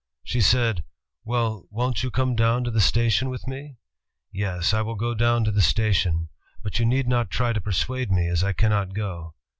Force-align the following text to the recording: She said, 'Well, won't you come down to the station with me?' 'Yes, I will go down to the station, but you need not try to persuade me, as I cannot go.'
She 0.23 0.41
said, 0.41 0.83
'Well, 1.25 1.65
won't 1.69 2.01
you 2.01 2.09
come 2.09 2.35
down 2.35 2.63
to 2.63 2.71
the 2.71 2.81
station 2.81 3.29
with 3.29 3.47
me?' 3.47 3.77
'Yes, 4.31 4.73
I 4.73 4.81
will 4.81 4.95
go 4.95 5.13
down 5.13 5.43
to 5.43 5.51
the 5.51 5.61
station, 5.61 6.29
but 6.63 6.79
you 6.79 6.87
need 6.87 7.07
not 7.07 7.29
try 7.29 7.53
to 7.53 7.61
persuade 7.61 8.09
me, 8.11 8.27
as 8.27 8.43
I 8.43 8.51
cannot 8.51 8.95
go.' 8.95 9.35